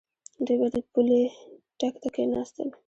[0.45, 1.21] دوی به د پولۍ
[1.79, 2.69] ټک ته کېناستل.